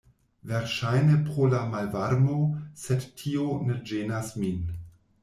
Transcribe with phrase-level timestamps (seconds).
[0.51, 2.37] Verŝajne pro la malvarmo,
[2.85, 4.65] sed tio ne ĝenas min.